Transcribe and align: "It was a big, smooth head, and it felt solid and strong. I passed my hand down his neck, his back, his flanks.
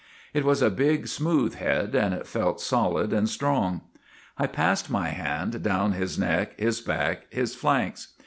"It 0.33 0.43
was 0.43 0.63
a 0.63 0.71
big, 0.71 1.07
smooth 1.07 1.53
head, 1.53 1.93
and 1.93 2.11
it 2.15 2.25
felt 2.25 2.59
solid 2.59 3.13
and 3.13 3.29
strong. 3.29 3.81
I 4.35 4.47
passed 4.47 4.89
my 4.89 5.09
hand 5.09 5.61
down 5.61 5.91
his 5.91 6.17
neck, 6.17 6.59
his 6.59 6.81
back, 6.81 7.31
his 7.31 7.53
flanks. 7.53 8.07